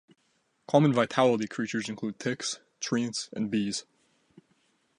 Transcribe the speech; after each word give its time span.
Common 0.67 0.93
Vitality 0.93 1.45
creatures 1.45 1.87
include 1.87 2.17
ticks, 2.17 2.59
treants, 2.83 3.31
and 3.33 3.51
bees. 3.51 3.85